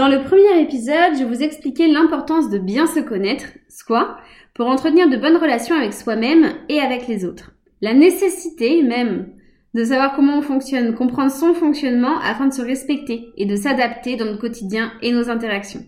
Dans 0.00 0.08
le 0.08 0.22
premier 0.22 0.62
épisode, 0.62 1.18
je 1.18 1.24
vous 1.24 1.42
expliquais 1.42 1.86
l'importance 1.86 2.48
de 2.48 2.56
bien 2.56 2.86
se 2.86 3.00
connaître, 3.00 3.44
soi, 3.68 4.16
pour 4.54 4.66
entretenir 4.66 5.10
de 5.10 5.18
bonnes 5.18 5.36
relations 5.36 5.76
avec 5.76 5.92
soi-même 5.92 6.54
et 6.70 6.80
avec 6.80 7.06
les 7.06 7.26
autres. 7.26 7.52
La 7.82 7.92
nécessité 7.92 8.82
même 8.82 9.28
de 9.74 9.84
savoir 9.84 10.16
comment 10.16 10.38
on 10.38 10.40
fonctionne, 10.40 10.94
comprendre 10.94 11.30
son 11.30 11.52
fonctionnement 11.52 12.18
afin 12.20 12.46
de 12.46 12.54
se 12.54 12.62
respecter 12.62 13.28
et 13.36 13.44
de 13.44 13.56
s'adapter 13.56 14.16
dans 14.16 14.24
notre 14.24 14.40
quotidien 14.40 14.90
et 15.02 15.12
nos 15.12 15.28
interactions. 15.28 15.84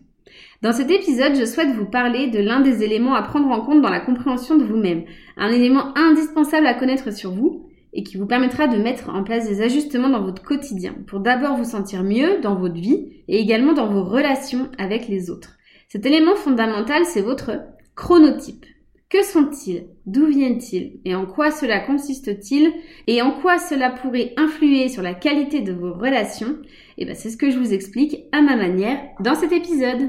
Dans 0.61 0.73
cet 0.73 0.91
épisode, 0.91 1.35
je 1.35 1.47
souhaite 1.47 1.75
vous 1.75 1.87
parler 1.87 2.27
de 2.27 2.41
l'un 2.41 2.61
des 2.61 2.83
éléments 2.83 3.15
à 3.15 3.23
prendre 3.23 3.49
en 3.49 3.65
compte 3.65 3.81
dans 3.81 3.89
la 3.89 4.01
compréhension 4.01 4.59
de 4.59 4.65
vous-même, 4.65 5.05
un 5.39 5.51
élément 5.51 5.97
indispensable 5.97 6.67
à 6.67 6.75
connaître 6.75 7.15
sur 7.15 7.31
vous 7.31 7.65
et 7.93 8.03
qui 8.03 8.17
vous 8.17 8.27
permettra 8.27 8.69
de 8.69 8.77
mettre 8.77 9.11
en 9.11 9.23
place 9.23 9.49
des 9.49 9.63
ajustements 9.63 10.09
dans 10.09 10.23
votre 10.23 10.43
quotidien 10.43 10.95
pour 11.07 11.21
d'abord 11.21 11.57
vous 11.57 11.65
sentir 11.65 12.03
mieux 12.03 12.41
dans 12.41 12.55
votre 12.55 12.75
vie 12.75 13.23
et 13.29 13.39
également 13.39 13.75
dans 13.75 13.89
vos 13.89 14.05
relations 14.05 14.71
avec 14.79 15.09
les 15.09 15.31
autres. 15.31 15.57
Cet 15.89 16.07
élément 16.07 16.37
fondamental, 16.37 17.05
c'est 17.05 17.21
votre 17.21 17.61
chronotype. 17.95 18.65
Que 19.11 19.23
sont-ils? 19.23 19.89
D'où 20.07 20.25
viennent-ils? 20.25 21.01
Et 21.05 21.15
en 21.15 21.27
quoi 21.27 21.51
cela 21.51 21.81
consiste-t-il? 21.81 22.73
Et 23.07 23.21
en 23.21 23.33
quoi 23.33 23.59
cela 23.59 23.91
pourrait 23.91 24.33
influer 24.39 24.89
sur 24.89 25.03
la 25.03 25.13
qualité 25.13 25.61
de 25.61 25.75
vos 25.75 25.93
relations? 25.93 26.57
Et 26.97 27.03
eh 27.03 27.05
bien 27.05 27.15
c'est 27.15 27.29
ce 27.29 27.37
que 27.37 27.51
je 27.51 27.59
vous 27.59 27.75
explique 27.75 28.25
à 28.33 28.41
ma 28.41 28.57
manière 28.57 28.99
dans 29.21 29.35
cet 29.35 29.53
épisode. 29.53 30.09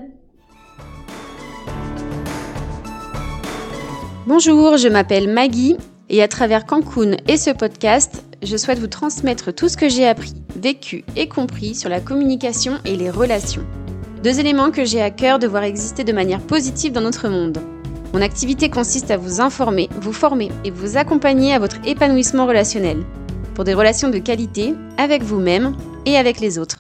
Bonjour, 4.26 4.78
je 4.78 4.88
m'appelle 4.88 5.28
Maggie 5.28 5.76
et 6.10 6.22
à 6.22 6.28
travers 6.28 6.66
Cancun 6.66 7.18
et 7.28 7.38
ce 7.38 7.50
podcast, 7.50 8.24
je 8.42 8.58
souhaite 8.58 8.80
vous 8.80 8.88
transmettre 8.88 9.54
tout 9.54 9.70
ce 9.70 9.78
que 9.78 9.90
j'ai 9.90 10.08
appris, 10.08 10.34
vécu 10.56 11.04
et 11.16 11.28
compris 11.28 11.76
sur 11.76 11.90
la 11.90 12.00
communication 12.00 12.74
et 12.86 12.96
les 12.96 13.10
relations. 13.10 13.66
Deux 14.24 14.40
éléments 14.40 14.72
que 14.72 14.86
j'ai 14.86 15.02
à 15.02 15.12
cœur 15.12 15.40
de 15.40 15.48
voir 15.48 15.64
exister 15.64 16.04
de 16.04 16.14
manière 16.14 16.42
positive 16.42 16.92
dans 16.94 17.02
notre 17.02 17.30
monde. 17.30 17.60
Mon 18.14 18.22
activité 18.22 18.70
consiste 18.70 19.12
à 19.12 19.18
vous 19.18 19.42
informer, 19.42 19.90
vous 20.00 20.14
former 20.14 20.52
et 20.64 20.72
vous 20.72 20.98
accompagner 20.98 21.54
à 21.54 21.60
votre 21.60 21.78
épanouissement 21.86 22.46
relationnel 22.46 23.04
pour 23.56 23.64
des 23.64 23.74
relations 23.74 24.10
de 24.10 24.20
qualité 24.20 24.76
avec 24.98 25.24
vous-même 25.24 25.76
et 26.06 26.18
avec 26.18 26.40
les 26.40 26.60
autres. 26.60 26.78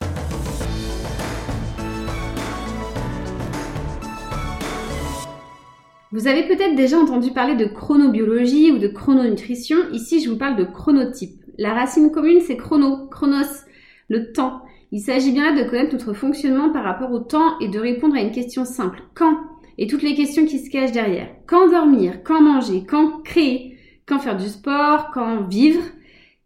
Vous 6.13 6.27
avez 6.27 6.43
peut-être 6.43 6.75
déjà 6.75 6.99
entendu 6.99 7.31
parler 7.31 7.55
de 7.55 7.65
chronobiologie 7.65 8.71
ou 8.71 8.77
de 8.77 8.87
chrononutrition. 8.87 9.77
Ici, 9.93 10.19
je 10.19 10.29
vous 10.29 10.37
parle 10.37 10.55
de 10.55 10.63
chronotype. 10.63 11.41
La 11.57 11.73
racine 11.73 12.11
commune, 12.11 12.39
c'est 12.39 12.55
chrono, 12.55 13.07
chronos, 13.07 13.65
le 14.09 14.31
temps. 14.31 14.61
Il 14.91 14.99
s'agit 14.99 15.31
bien 15.31 15.51
là 15.51 15.63
de 15.63 15.67
connaître 15.67 15.93
notre 15.93 16.13
fonctionnement 16.13 16.69
par 16.69 16.83
rapport 16.83 17.11
au 17.11 17.17
temps 17.17 17.57
et 17.61 17.67
de 17.67 17.79
répondre 17.79 18.15
à 18.15 18.21
une 18.21 18.29
question 18.29 18.63
simple. 18.63 19.01
Quand? 19.15 19.39
Et 19.79 19.87
toutes 19.87 20.03
les 20.03 20.13
questions 20.13 20.45
qui 20.45 20.59
se 20.59 20.69
cachent 20.69 20.91
derrière. 20.91 21.29
Quand 21.47 21.71
dormir, 21.71 22.21
quand 22.23 22.41
manger, 22.41 22.83
quand 22.87 23.23
créer, 23.23 23.75
quand 24.05 24.19
faire 24.19 24.37
du 24.37 24.49
sport, 24.49 25.09
quand 25.15 25.47
vivre, 25.47 25.81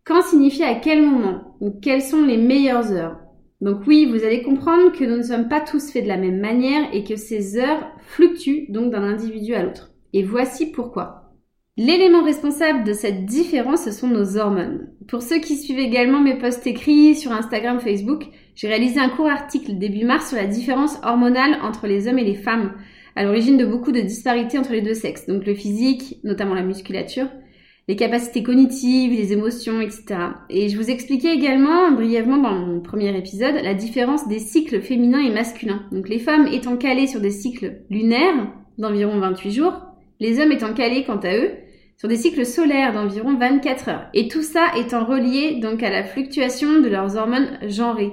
quand 0.05 0.21
signifie 0.21 0.63
à 0.63 0.75
quel 0.75 1.05
moment, 1.05 1.57
ou 1.59 1.71
quelles 1.71 2.01
sont 2.01 2.23
les 2.23 2.37
meilleures 2.37 2.93
heures? 2.93 3.17
Donc 3.59 3.87
oui, 3.87 4.05
vous 4.05 4.23
allez 4.23 4.43
comprendre 4.43 4.91
que 4.91 5.03
nous 5.03 5.17
ne 5.17 5.23
sommes 5.23 5.49
pas 5.49 5.61
tous 5.61 5.91
faits 5.91 6.03
de 6.03 6.09
la 6.09 6.17
même 6.17 6.39
manière 6.39 6.93
et 6.93 7.03
que 7.03 7.15
ces 7.15 7.57
heures 7.57 7.91
fluctuent 7.99 8.67
donc 8.69 8.91
d'un 8.91 9.03
individu 9.03 9.55
à 9.55 9.63
l'autre. 9.63 9.91
Et 10.13 10.23
voici 10.23 10.71
pourquoi. 10.71 11.33
L'élément 11.75 12.23
responsable 12.23 12.83
de 12.83 12.93
cette 12.93 13.25
différence, 13.25 13.83
ce 13.83 13.91
sont 13.91 14.07
nos 14.07 14.37
hormones. 14.37 14.89
Pour 15.07 15.21
ceux 15.21 15.39
qui 15.39 15.55
suivent 15.55 15.79
également 15.79 16.21
mes 16.21 16.37
posts 16.37 16.65
écrits 16.65 17.15
sur 17.15 17.31
Instagram, 17.31 17.79
Facebook, 17.79 18.25
j'ai 18.55 18.67
réalisé 18.67 18.99
un 18.99 19.09
court 19.09 19.29
article 19.29 19.77
début 19.77 20.05
mars 20.05 20.29
sur 20.29 20.37
la 20.37 20.47
différence 20.47 20.97
hormonale 21.03 21.59
entre 21.61 21.85
les 21.85 22.07
hommes 22.07 22.17
et 22.17 22.23
les 22.23 22.35
femmes 22.35 22.73
à 23.15 23.23
l'origine 23.23 23.57
de 23.57 23.65
beaucoup 23.65 23.91
de 23.91 24.01
disparités 24.01 24.59
entre 24.59 24.71
les 24.71 24.81
deux 24.81 24.93
sexes, 24.93 25.25
donc 25.25 25.45
le 25.45 25.55
physique, 25.55 26.19
notamment 26.23 26.53
la 26.53 26.61
musculature, 26.61 27.27
les 27.87 27.95
capacités 27.95 28.43
cognitives, 28.43 29.13
les 29.13 29.31
émotions, 29.31 29.79
etc. 29.79 30.05
Et 30.49 30.67
je 30.67 30.77
vous 30.77 30.89
expliquais 30.89 31.33
également 31.33 31.91
brièvement 31.91 32.37
dans 32.37 32.53
mon 32.53 32.81
premier 32.81 33.17
épisode 33.17 33.55
la 33.63 33.73
différence 33.73 34.27
des 34.27 34.39
cycles 34.39 34.81
féminins 34.81 35.21
et 35.21 35.31
masculins. 35.31 35.83
Donc 35.91 36.09
les 36.09 36.19
femmes 36.19 36.47
étant 36.47 36.75
calées 36.75 37.07
sur 37.07 37.21
des 37.21 37.31
cycles 37.31 37.83
lunaires 37.89 38.51
d'environ 38.77 39.19
28 39.19 39.51
jours, 39.51 39.81
les 40.19 40.39
hommes 40.39 40.51
étant 40.51 40.73
calés 40.73 41.05
quant 41.05 41.17
à 41.17 41.35
eux 41.37 41.51
sur 41.95 42.09
des 42.09 42.17
cycles 42.17 42.45
solaires 42.45 42.93
d'environ 42.93 43.37
24 43.37 43.89
heures. 43.89 44.07
Et 44.13 44.27
tout 44.27 44.43
ça 44.43 44.67
étant 44.77 45.05
relié 45.05 45.59
donc 45.61 45.81
à 45.81 45.89
la 45.89 46.03
fluctuation 46.03 46.81
de 46.81 46.89
leurs 46.89 47.15
hormones 47.15 47.57
genrées. 47.67 48.11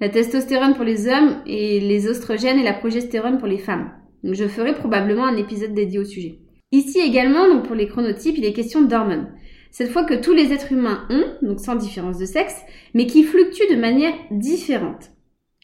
La 0.00 0.08
testostérone 0.08 0.74
pour 0.74 0.84
les 0.84 1.08
hommes 1.08 1.42
et 1.44 1.80
les 1.80 2.06
oestrogènes 2.06 2.60
et 2.60 2.64
la 2.64 2.72
progestérone 2.72 3.38
pour 3.38 3.48
les 3.48 3.58
femmes. 3.58 3.90
Donc 4.22 4.34
je 4.34 4.46
ferai 4.46 4.74
probablement 4.74 5.26
un 5.26 5.36
épisode 5.36 5.74
dédié 5.74 5.98
au 5.98 6.04
sujet. 6.04 6.38
Ici 6.72 6.98
également, 6.98 7.48
donc 7.48 7.66
pour 7.66 7.74
les 7.74 7.88
chronotypes, 7.88 8.36
il 8.36 8.44
est 8.44 8.52
question 8.52 8.82
d'hormones. 8.82 9.32
Cette 9.70 9.90
fois 9.90 10.04
que 10.04 10.14
tous 10.14 10.32
les 10.32 10.52
êtres 10.52 10.72
humains 10.72 11.06
ont, 11.10 11.46
donc 11.46 11.60
sans 11.60 11.76
différence 11.76 12.18
de 12.18 12.26
sexe, 12.26 12.56
mais 12.94 13.06
qui 13.06 13.22
fluctuent 13.22 13.70
de 13.70 13.80
manière 13.80 14.12
différente. 14.30 15.10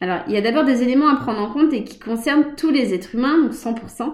Alors, 0.01 0.21
il 0.29 0.35
y 0.35 0.37
a 0.37 0.41
d'abord 0.41 0.65
des 0.65 0.83
éléments 0.83 1.09
à 1.09 1.17
prendre 1.17 1.41
en 1.41 1.53
compte 1.53 1.73
et 1.73 1.85
qui 1.85 1.99
concernent 1.99 2.55
tous 2.57 2.71
les 2.71 2.95
êtres 2.95 3.15
humains, 3.15 3.39
donc 3.43 3.53
100%, 3.53 4.13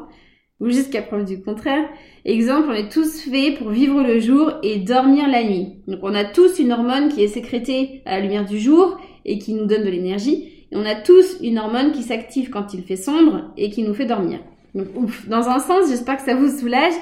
ou 0.61 0.69
jusqu'à 0.69 1.03
preuve 1.03 1.25
du 1.25 1.41
contraire. 1.43 1.89
Exemple, 2.25 2.69
on 2.71 2.75
est 2.75 2.93
tous 2.93 3.23
faits 3.23 3.59
pour 3.59 3.71
vivre 3.71 4.03
le 4.03 4.19
jour 4.21 4.53
et 4.63 4.79
dormir 4.79 5.29
la 5.29 5.43
nuit. 5.43 5.83
Donc 5.87 6.01
on 6.03 6.15
a 6.15 6.25
tous 6.25 6.59
une 6.59 6.73
hormone 6.73 7.09
qui 7.09 7.23
est 7.23 7.29
sécrétée 7.29 8.03
à 8.05 8.17
la 8.17 8.21
lumière 8.21 8.45
du 8.45 8.59
jour 8.59 9.01
et 9.25 9.39
qui 9.39 9.55
nous 9.55 9.67
donne 9.67 9.85
de 9.85 9.91
l'énergie 9.91 10.61
on 10.73 10.87
a 10.87 10.95
tous 10.95 11.39
une 11.43 11.59
hormone 11.59 11.93
qui 11.93 12.03
s'active 12.03 12.51
quand 12.51 12.75
il 12.75 12.83
fait 12.83 12.97
sombre 12.97 13.53
et 13.57 13.71
qui 13.71 13.83
nous 13.83 13.95
fait 13.95 14.07
dormir. 14.07 14.41
Donc. 14.75 14.87
Dans 15.29 15.49
un 15.49 15.59
sens, 15.59 15.89
j'espère 15.89 16.17
que 16.17 16.23
ça 16.23 16.35
vous 16.35 16.49
soulage, 16.49 16.93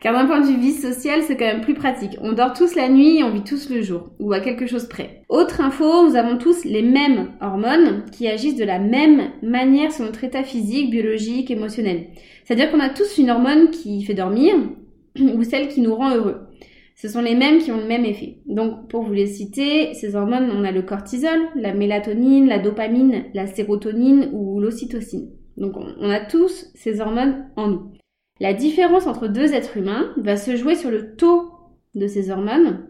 car 0.00 0.12
d'un 0.12 0.26
point 0.26 0.40
de 0.40 0.46
vue 0.46 0.58
vie 0.58 0.72
sociale, 0.72 1.22
c'est 1.22 1.36
quand 1.36 1.46
même 1.46 1.62
plus 1.62 1.74
pratique. 1.74 2.18
On 2.20 2.32
dort 2.32 2.52
tous 2.52 2.74
la 2.74 2.88
nuit 2.88 3.18
et 3.18 3.24
on 3.24 3.30
vit 3.30 3.44
tous 3.44 3.70
le 3.70 3.80
jour, 3.80 4.10
ou 4.20 4.32
à 4.32 4.40
quelque 4.40 4.66
chose 4.66 4.86
près. 4.86 5.22
Autre 5.28 5.60
info, 5.60 6.06
nous 6.06 6.16
avons 6.16 6.36
tous 6.36 6.64
les 6.64 6.82
mêmes 6.82 7.30
hormones 7.40 8.04
qui 8.12 8.28
agissent 8.28 8.56
de 8.56 8.64
la 8.64 8.78
même 8.78 9.30
manière 9.42 9.92
sur 9.92 10.04
notre 10.04 10.24
état 10.24 10.42
physique, 10.42 10.90
biologique, 10.90 11.50
émotionnel. 11.50 12.08
C'est-à-dire 12.44 12.70
qu'on 12.70 12.80
a 12.80 12.90
tous 12.90 13.18
une 13.18 13.30
hormone 13.30 13.70
qui 13.70 14.02
fait 14.02 14.14
dormir, 14.14 14.54
ou 15.18 15.42
celle 15.42 15.68
qui 15.68 15.80
nous 15.80 15.94
rend 15.94 16.14
heureux. 16.14 16.48
Ce 16.96 17.08
sont 17.08 17.22
les 17.22 17.34
mêmes 17.34 17.58
qui 17.58 17.72
ont 17.72 17.80
le 17.80 17.86
même 17.86 18.04
effet. 18.04 18.38
Donc, 18.46 18.88
pour 18.88 19.02
vous 19.02 19.12
les 19.12 19.26
citer, 19.26 19.94
ces 19.94 20.14
hormones, 20.14 20.50
on 20.54 20.64
a 20.64 20.70
le 20.70 20.82
cortisol, 20.82 21.40
la 21.56 21.74
mélatonine, 21.74 22.46
la 22.46 22.58
dopamine, 22.58 23.24
la 23.34 23.46
sérotonine 23.46 24.30
ou 24.32 24.60
l'ocytocine. 24.60 25.30
Donc, 25.56 25.76
on 25.76 26.10
a 26.10 26.20
tous 26.20 26.70
ces 26.74 27.00
hormones 27.00 27.48
en 27.56 27.68
nous. 27.68 27.92
La 28.40 28.52
différence 28.52 29.06
entre 29.06 29.28
deux 29.28 29.54
êtres 29.54 29.76
humains 29.76 30.12
va 30.16 30.36
se 30.36 30.56
jouer 30.56 30.74
sur 30.74 30.90
le 30.90 31.14
taux 31.14 31.52
de 31.94 32.06
ces 32.06 32.30
hormones, 32.30 32.88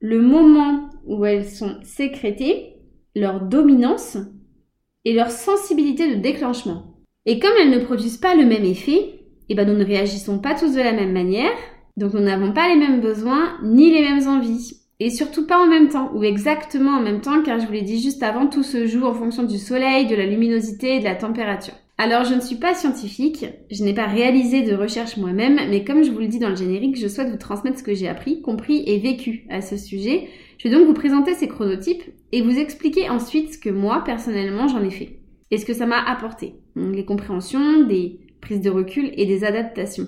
le 0.00 0.20
moment 0.20 0.88
où 1.04 1.24
elles 1.26 1.46
sont 1.46 1.76
sécrétées, 1.82 2.76
leur 3.14 3.42
dominance 3.42 4.16
et 5.04 5.12
leur 5.12 5.30
sensibilité 5.30 6.14
de 6.14 6.20
déclenchement. 6.20 6.96
Et 7.26 7.38
comme 7.38 7.52
elles 7.60 7.70
ne 7.70 7.84
produisent 7.84 8.16
pas 8.16 8.34
le 8.34 8.46
même 8.46 8.64
effet, 8.64 9.20
eh 9.50 9.54
ben 9.54 9.68
nous 9.68 9.76
ne 9.76 9.84
réagissons 9.84 10.38
pas 10.38 10.54
tous 10.54 10.74
de 10.74 10.80
la 10.80 10.92
même 10.92 11.12
manière 11.12 11.52
donc 12.00 12.14
nous 12.14 12.20
n'avons 12.20 12.52
pas 12.52 12.68
les 12.68 12.76
mêmes 12.76 13.00
besoins 13.02 13.58
ni 13.62 13.90
les 13.90 14.00
mêmes 14.00 14.26
envies. 14.26 14.80
Et 15.00 15.10
surtout 15.10 15.46
pas 15.46 15.58
en 15.58 15.66
même 15.66 15.88
temps, 15.88 16.10
ou 16.14 16.22
exactement 16.24 16.92
en 16.92 17.02
même 17.02 17.20
temps, 17.20 17.42
car 17.42 17.58
je 17.58 17.66
vous 17.66 17.72
l'ai 17.72 17.82
dit 17.82 18.00
juste 18.00 18.22
avant, 18.22 18.46
tout 18.46 18.62
se 18.62 18.86
joue 18.86 19.04
en 19.04 19.14
fonction 19.14 19.44
du 19.44 19.56
soleil, 19.56 20.06
de 20.06 20.14
la 20.14 20.26
luminosité 20.26 20.96
et 20.96 20.98
de 20.98 21.04
la 21.04 21.14
température. 21.14 21.74
Alors 22.02 22.24
je 22.24 22.32
ne 22.32 22.40
suis 22.40 22.56
pas 22.56 22.72
scientifique, 22.72 23.44
je 23.70 23.84
n'ai 23.84 23.92
pas 23.92 24.06
réalisé 24.06 24.62
de 24.62 24.74
recherche 24.74 25.18
moi-même, 25.18 25.60
mais 25.68 25.84
comme 25.84 26.02
je 26.02 26.10
vous 26.10 26.20
le 26.20 26.28
dis 26.28 26.38
dans 26.38 26.48
le 26.48 26.56
générique, 26.56 26.98
je 26.98 27.06
souhaite 27.06 27.28
vous 27.28 27.36
transmettre 27.36 27.78
ce 27.78 27.82
que 27.82 27.92
j'ai 27.92 28.08
appris, 28.08 28.40
compris 28.40 28.82
et 28.86 28.98
vécu 28.98 29.44
à 29.50 29.60
ce 29.60 29.76
sujet. 29.76 30.28
Je 30.56 30.66
vais 30.66 30.74
donc 30.74 30.86
vous 30.86 30.94
présenter 30.94 31.34
ces 31.34 31.46
chronotypes 31.46 32.02
et 32.32 32.40
vous 32.40 32.58
expliquer 32.58 33.10
ensuite 33.10 33.52
ce 33.52 33.58
que 33.58 33.68
moi, 33.68 34.02
personnellement, 34.02 34.66
j'en 34.66 34.82
ai 34.82 34.88
fait. 34.88 35.18
Et 35.50 35.58
ce 35.58 35.66
que 35.66 35.74
ça 35.74 35.84
m'a 35.84 36.00
apporté. 36.00 36.54
les 36.74 37.04
compréhensions, 37.04 37.82
des 37.82 38.20
prises 38.40 38.62
de 38.62 38.70
recul 38.70 39.10
et 39.18 39.26
des 39.26 39.44
adaptations. 39.44 40.06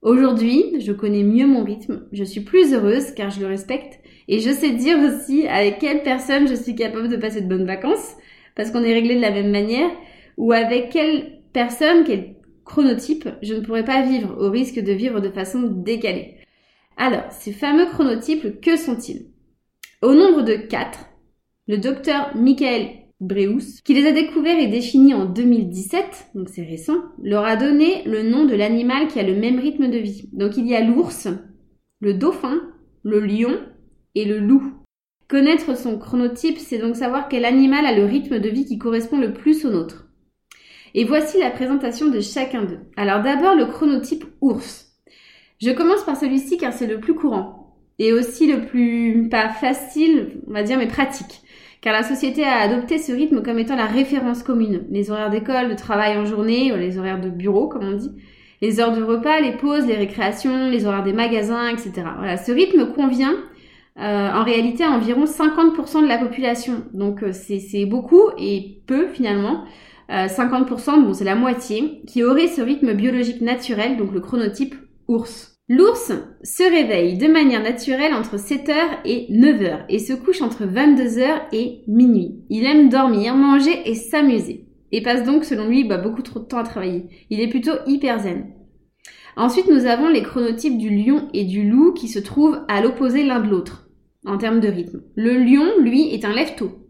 Aujourd'hui, 0.00 0.80
je 0.80 0.90
connais 0.90 1.22
mieux 1.22 1.46
mon 1.46 1.62
rythme, 1.62 2.02
je 2.10 2.24
suis 2.24 2.40
plus 2.40 2.74
heureuse 2.74 3.12
car 3.12 3.30
je 3.30 3.38
le 3.38 3.46
respecte 3.46 4.00
et 4.26 4.40
je 4.40 4.50
sais 4.50 4.72
dire 4.72 4.98
aussi 4.98 5.46
avec 5.46 5.78
quelle 5.78 6.02
personne 6.02 6.48
je 6.48 6.56
suis 6.56 6.74
capable 6.74 7.06
de 7.06 7.16
passer 7.16 7.42
de 7.42 7.48
bonnes 7.48 7.64
vacances 7.64 8.16
parce 8.56 8.72
qu'on 8.72 8.82
est 8.82 8.92
réglé 8.92 9.14
de 9.14 9.20
la 9.20 9.30
même 9.30 9.52
manière 9.52 9.90
ou 10.36 10.52
avec 10.52 10.90
quelle 10.90 11.40
personne, 11.52 12.04
quel 12.04 12.36
chronotype 12.64 13.28
je 13.42 13.54
ne 13.54 13.60
pourrais 13.60 13.84
pas 13.84 14.02
vivre 14.02 14.36
au 14.38 14.50
risque 14.50 14.80
de 14.80 14.92
vivre 14.92 15.20
de 15.20 15.30
façon 15.30 15.62
décalée. 15.62 16.36
Alors, 16.96 17.24
ces 17.30 17.52
fameux 17.52 17.86
chronotypes, 17.86 18.60
que 18.60 18.76
sont-ils? 18.76 19.26
Au 20.02 20.14
nombre 20.14 20.42
de 20.42 20.54
quatre, 20.54 21.06
le 21.68 21.78
docteur 21.78 22.36
Michael 22.36 22.88
Breus, 23.20 23.80
qui 23.84 23.94
les 23.94 24.06
a 24.06 24.12
découverts 24.12 24.58
et 24.58 24.66
définis 24.66 25.14
en 25.14 25.26
2017, 25.26 26.30
donc 26.34 26.48
c'est 26.48 26.64
récent, 26.64 26.98
leur 27.22 27.44
a 27.44 27.56
donné 27.56 28.02
le 28.04 28.22
nom 28.22 28.44
de 28.44 28.54
l'animal 28.54 29.06
qui 29.06 29.20
a 29.20 29.22
le 29.22 29.36
même 29.36 29.60
rythme 29.60 29.88
de 29.88 29.98
vie. 29.98 30.28
Donc 30.32 30.56
il 30.56 30.66
y 30.66 30.74
a 30.74 30.84
l'ours, 30.84 31.28
le 32.00 32.14
dauphin, 32.14 32.60
le 33.04 33.20
lion 33.20 33.60
et 34.14 34.24
le 34.24 34.38
loup. 34.38 34.74
Connaître 35.28 35.76
son 35.78 35.98
chronotype, 35.98 36.58
c'est 36.58 36.78
donc 36.78 36.96
savoir 36.96 37.28
quel 37.28 37.44
animal 37.44 37.86
a 37.86 37.96
le 37.96 38.04
rythme 38.04 38.40
de 38.40 38.48
vie 38.48 38.64
qui 38.64 38.78
correspond 38.78 39.18
le 39.18 39.32
plus 39.32 39.64
au 39.64 39.70
nôtre. 39.70 40.08
Et 40.94 41.04
voici 41.04 41.38
la 41.38 41.50
présentation 41.50 42.08
de 42.08 42.20
chacun 42.20 42.62
d'eux. 42.62 42.80
Alors 42.96 43.22
d'abord 43.22 43.54
le 43.54 43.66
chronotype 43.66 44.24
ours. 44.40 44.92
Je 45.60 45.70
commence 45.70 46.04
par 46.04 46.16
celui-ci 46.16 46.58
car 46.58 46.72
c'est 46.72 46.86
le 46.86 47.00
plus 47.00 47.14
courant 47.14 47.62
et 47.98 48.12
aussi 48.12 48.50
le 48.50 48.66
plus 48.66 49.28
pas 49.30 49.48
facile, 49.48 50.42
on 50.48 50.52
va 50.52 50.62
dire, 50.62 50.78
mais 50.78 50.88
pratique. 50.88 51.42
Car 51.80 51.92
la 51.92 52.02
société 52.02 52.44
a 52.44 52.60
adopté 52.60 52.98
ce 52.98 53.12
rythme 53.12 53.42
comme 53.42 53.58
étant 53.58 53.76
la 53.76 53.86
référence 53.86 54.42
commune. 54.42 54.86
Les 54.90 55.10
horaires 55.10 55.30
d'école, 55.30 55.68
de 55.68 55.74
travail 55.74 56.16
en 56.16 56.24
journée, 56.24 56.74
les 56.76 56.98
horaires 56.98 57.20
de 57.20 57.28
bureau, 57.28 57.68
comme 57.68 57.84
on 57.84 57.96
dit, 57.96 58.12
les 58.60 58.80
heures 58.80 58.96
de 58.96 59.02
repas, 59.02 59.40
les 59.40 59.52
pauses, 59.52 59.86
les 59.86 59.96
récréations, 59.96 60.68
les 60.68 60.86
horaires 60.86 61.02
des 61.02 61.12
magasins, 61.12 61.68
etc. 61.68 61.92
Ce 62.44 62.52
rythme 62.52 62.92
convient 62.92 63.34
euh, 63.98 64.30
en 64.30 64.44
réalité 64.44 64.84
à 64.84 64.90
environ 64.90 65.24
50% 65.24 66.02
de 66.02 66.06
la 66.06 66.18
population. 66.18 66.84
Donc 66.94 67.22
euh, 67.22 67.32
c'est 67.32 67.84
beaucoup 67.84 68.30
et 68.38 68.80
peu 68.86 69.08
finalement. 69.08 69.64
50%, 70.12 70.90
euh, 70.98 71.02
bon 71.02 71.14
c'est 71.14 71.24
la 71.24 71.34
moitié, 71.34 72.02
qui 72.06 72.22
aurait 72.22 72.48
ce 72.48 72.60
rythme 72.60 72.94
biologique 72.94 73.40
naturel, 73.40 73.96
donc 73.96 74.12
le 74.12 74.20
chronotype 74.20 74.74
ours. 75.08 75.56
L'ours 75.68 76.12
se 76.42 76.62
réveille 76.62 77.16
de 77.16 77.28
manière 77.28 77.62
naturelle 77.62 78.14
entre 78.14 78.36
7h 78.36 78.74
et 79.04 79.26
9h 79.30 79.84
et 79.88 79.98
se 79.98 80.12
couche 80.12 80.42
entre 80.42 80.64
22h 80.64 81.42
et 81.52 81.82
minuit. 81.86 82.44
Il 82.50 82.66
aime 82.66 82.88
dormir, 82.88 83.34
manger 83.34 83.82
et 83.86 83.94
s'amuser 83.94 84.66
et 84.92 85.00
passe 85.00 85.24
donc 85.24 85.44
selon 85.44 85.66
lui 85.66 85.84
bah, 85.84 85.96
beaucoup 85.96 86.22
trop 86.22 86.40
de 86.40 86.44
temps 86.44 86.58
à 86.58 86.64
travailler. 86.64 87.06
Il 87.30 87.40
est 87.40 87.48
plutôt 87.48 87.72
hyper 87.86 88.20
zen. 88.20 88.52
Ensuite, 89.36 89.68
nous 89.68 89.86
avons 89.86 90.08
les 90.08 90.22
chronotypes 90.22 90.76
du 90.76 90.90
lion 90.90 91.28
et 91.32 91.44
du 91.44 91.68
loup 91.68 91.92
qui 91.94 92.08
se 92.08 92.18
trouvent 92.18 92.60
à 92.68 92.82
l'opposé 92.82 93.24
l'un 93.24 93.40
de 93.40 93.48
l'autre 93.48 93.88
en 94.26 94.36
termes 94.36 94.60
de 94.60 94.68
rythme. 94.68 95.02
Le 95.16 95.38
lion, 95.38 95.80
lui, 95.80 96.14
est 96.14 96.26
un 96.26 96.34
lève-tôt, 96.34 96.81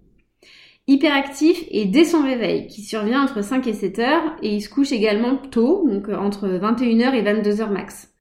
hyperactif 0.87 1.64
et 1.70 1.87
dès 1.87 2.05
son 2.05 2.23
réveil, 2.23 2.67
qui 2.67 2.82
survient 2.82 3.23
entre 3.23 3.43
5 3.43 3.67
et 3.67 3.73
7 3.73 3.99
heures, 4.00 4.37
et 4.43 4.55
il 4.55 4.61
se 4.61 4.69
couche 4.69 4.93
également 4.93 5.37
tôt, 5.37 5.88
donc 5.88 6.08
entre 6.08 6.49
21h 6.49 7.14
et 7.14 7.23
22h 7.23 7.70
max. 7.70 8.12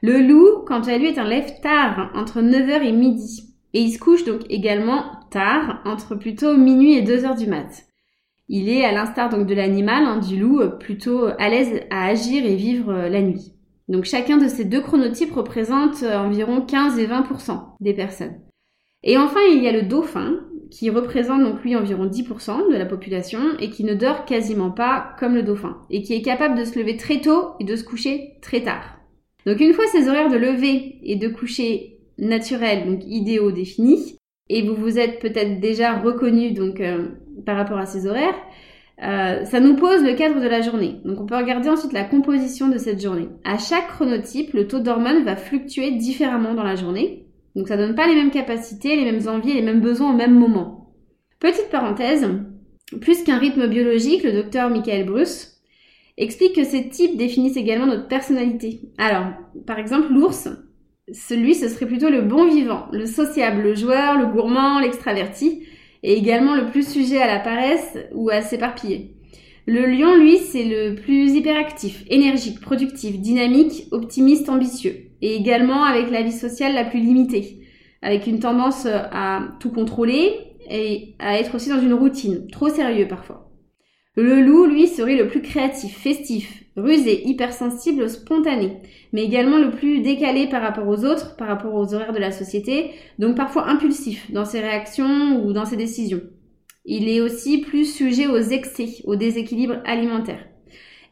Le 0.00 0.20
loup, 0.20 0.64
quant 0.66 0.80
à 0.80 0.96
lui, 0.96 1.08
est 1.08 1.18
un 1.18 1.24
lève 1.24 1.60
tard, 1.60 2.10
entre 2.14 2.40
9h 2.40 2.82
et 2.82 2.92
midi. 2.92 3.54
Et 3.74 3.80
il 3.80 3.90
se 3.90 3.98
couche 3.98 4.24
donc 4.24 4.42
également 4.48 5.04
tard, 5.30 5.82
entre 5.84 6.14
plutôt 6.14 6.56
minuit 6.56 6.94
et 6.94 7.02
2h 7.02 7.36
du 7.36 7.46
mat. 7.46 7.84
Il 8.48 8.70
est, 8.70 8.84
à 8.84 8.92
l'instar 8.92 9.28
donc 9.28 9.46
de 9.46 9.54
l'animal, 9.54 10.04
hein, 10.04 10.18
du 10.18 10.38
loup, 10.38 10.62
plutôt 10.80 11.26
à 11.26 11.48
l'aise 11.48 11.82
à 11.90 12.06
agir 12.06 12.46
et 12.46 12.56
vivre 12.56 12.90
euh, 12.90 13.08
la 13.08 13.20
nuit. 13.20 13.52
Donc 13.88 14.04
chacun 14.04 14.38
de 14.38 14.48
ces 14.48 14.64
deux 14.64 14.80
chronotypes 14.80 15.34
représente 15.34 16.02
euh, 16.02 16.16
environ 16.16 16.62
15 16.62 16.98
et 16.98 17.06
20% 17.06 17.60
des 17.80 17.92
personnes. 17.92 18.40
Et 19.02 19.18
enfin, 19.18 19.40
il 19.50 19.62
y 19.62 19.68
a 19.68 19.72
le 19.72 19.82
dauphin, 19.82 20.40
qui 20.70 20.90
représente 20.90 21.42
donc 21.42 21.62
lui 21.62 21.76
environ 21.76 22.06
10% 22.06 22.70
de 22.70 22.76
la 22.76 22.86
population 22.86 23.40
et 23.58 23.70
qui 23.70 23.84
ne 23.84 23.94
dort 23.94 24.24
quasiment 24.24 24.70
pas 24.70 25.14
comme 25.18 25.34
le 25.34 25.42
dauphin, 25.42 25.78
et 25.90 26.02
qui 26.02 26.14
est 26.14 26.22
capable 26.22 26.58
de 26.58 26.64
se 26.64 26.78
lever 26.78 26.96
très 26.96 27.20
tôt 27.20 27.52
et 27.60 27.64
de 27.64 27.76
se 27.76 27.84
coucher 27.84 28.34
très 28.42 28.62
tard. 28.62 28.98
Donc 29.46 29.60
une 29.60 29.72
fois 29.72 29.86
ces 29.86 30.08
horaires 30.08 30.30
de 30.30 30.36
lever 30.36 30.98
et 31.02 31.16
de 31.16 31.28
coucher 31.28 32.00
naturels, 32.18 32.86
donc 32.86 33.00
idéaux 33.06 33.52
définis, 33.52 34.16
et 34.48 34.62
vous 34.62 34.74
vous 34.74 34.98
êtes 34.98 35.20
peut-être 35.20 35.60
déjà 35.60 35.98
reconnu 35.98 36.52
donc 36.52 36.80
euh, 36.80 37.08
par 37.46 37.56
rapport 37.56 37.78
à 37.78 37.86
ces 37.86 38.06
horaires, 38.06 38.34
euh, 39.02 39.44
ça 39.44 39.60
nous 39.60 39.76
pose 39.76 40.02
le 40.02 40.14
cadre 40.14 40.40
de 40.40 40.48
la 40.48 40.60
journée. 40.60 40.96
Donc 41.04 41.20
on 41.20 41.26
peut 41.26 41.36
regarder 41.36 41.68
ensuite 41.68 41.92
la 41.92 42.04
composition 42.04 42.68
de 42.68 42.78
cette 42.78 43.00
journée. 43.00 43.28
À 43.44 43.58
chaque 43.58 43.88
chronotype, 43.88 44.52
le 44.54 44.66
taux 44.66 44.80
d'hormones 44.80 45.24
va 45.24 45.36
fluctuer 45.36 45.92
différemment 45.92 46.54
dans 46.54 46.64
la 46.64 46.74
journée. 46.74 47.27
Donc 47.58 47.66
ça 47.66 47.76
donne 47.76 47.96
pas 47.96 48.06
les 48.06 48.14
mêmes 48.14 48.30
capacités, 48.30 48.94
les 48.94 49.10
mêmes 49.10 49.26
envies, 49.26 49.52
les 49.52 49.62
mêmes 49.62 49.80
besoins 49.80 50.12
au 50.12 50.16
même 50.16 50.38
moment. 50.38 50.94
Petite 51.40 51.70
parenthèse, 51.70 52.24
plus 53.00 53.24
qu'un 53.24 53.36
rythme 53.36 53.66
biologique, 53.66 54.22
le 54.22 54.32
docteur 54.32 54.70
Michael 54.70 55.06
Bruce 55.06 55.60
explique 56.16 56.54
que 56.54 56.62
ces 56.62 56.88
types 56.88 57.16
définissent 57.16 57.56
également 57.56 57.86
notre 57.86 58.06
personnalité. 58.06 58.82
Alors, 58.96 59.32
par 59.66 59.80
exemple, 59.80 60.12
l'ours, 60.12 60.48
celui, 61.12 61.56
ce 61.56 61.68
serait 61.68 61.86
plutôt 61.86 62.10
le 62.10 62.22
bon 62.22 62.48
vivant, 62.48 62.86
le 62.92 63.06
sociable, 63.06 63.62
le 63.62 63.74
joueur, 63.74 64.16
le 64.16 64.26
gourmand, 64.26 64.78
l'extraverti, 64.78 65.64
et 66.04 66.12
également 66.12 66.54
le 66.54 66.66
plus 66.66 66.88
sujet 66.88 67.20
à 67.20 67.26
la 67.26 67.40
paresse 67.40 67.98
ou 68.14 68.30
à 68.30 68.40
s'éparpiller. 68.40 69.16
Le 69.70 69.84
lion, 69.84 70.16
lui, 70.16 70.38
c'est 70.38 70.64
le 70.64 70.94
plus 70.94 71.34
hyperactif, 71.34 72.02
énergique, 72.08 72.58
productif, 72.58 73.20
dynamique, 73.20 73.84
optimiste, 73.90 74.48
ambitieux, 74.48 75.10
et 75.20 75.34
également 75.34 75.84
avec 75.84 76.10
la 76.10 76.22
vie 76.22 76.32
sociale 76.32 76.72
la 76.72 76.84
plus 76.86 77.00
limitée, 77.00 77.60
avec 78.00 78.26
une 78.26 78.40
tendance 78.40 78.86
à 78.86 79.42
tout 79.60 79.70
contrôler 79.70 80.32
et 80.70 81.16
à 81.18 81.38
être 81.38 81.54
aussi 81.54 81.68
dans 81.68 81.82
une 81.82 81.92
routine, 81.92 82.46
trop 82.50 82.70
sérieux 82.70 83.08
parfois. 83.08 83.52
Le 84.16 84.40
loup, 84.40 84.64
lui, 84.64 84.86
serait 84.86 85.16
le 85.16 85.28
plus 85.28 85.42
créatif, 85.42 85.98
festif, 85.98 86.64
rusé, 86.74 87.28
hypersensible, 87.28 88.08
spontané, 88.08 88.78
mais 89.12 89.24
également 89.24 89.58
le 89.58 89.70
plus 89.70 90.00
décalé 90.00 90.46
par 90.46 90.62
rapport 90.62 90.88
aux 90.88 91.04
autres, 91.04 91.36
par 91.36 91.46
rapport 91.46 91.74
aux 91.74 91.92
horaires 91.92 92.14
de 92.14 92.18
la 92.18 92.32
société, 92.32 92.92
donc 93.18 93.36
parfois 93.36 93.68
impulsif 93.68 94.32
dans 94.32 94.46
ses 94.46 94.60
réactions 94.60 95.44
ou 95.44 95.52
dans 95.52 95.66
ses 95.66 95.76
décisions. 95.76 96.22
Il 96.90 97.06
est 97.06 97.20
aussi 97.20 97.58
plus 97.58 97.84
sujet 97.84 98.26
aux 98.26 98.38
excès, 98.38 99.02
aux 99.04 99.14
déséquilibres 99.14 99.82
alimentaires. 99.84 100.46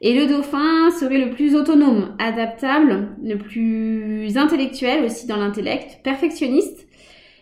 Et 0.01 0.19
le 0.19 0.27
dauphin 0.27 0.91
serait 0.91 1.23
le 1.23 1.35
plus 1.35 1.55
autonome, 1.55 2.17
adaptable, 2.19 3.11
le 3.23 3.37
plus 3.37 4.39
intellectuel 4.39 5.05
aussi 5.05 5.27
dans 5.27 5.37
l'intellect, 5.37 6.01
perfectionniste, 6.03 6.89